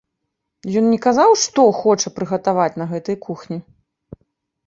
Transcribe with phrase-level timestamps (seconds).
[0.79, 3.57] Ён не казаў што хоча прыгатаваць на гэтай кухні?